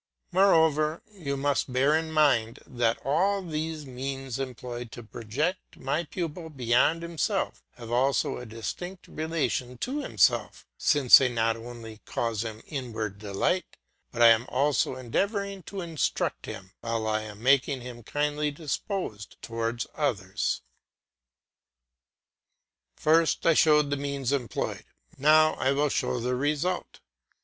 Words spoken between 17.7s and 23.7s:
him kindly disposed towards others. First I